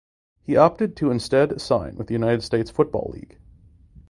[0.41, 3.37] He opted to instead sign with the United States Football League.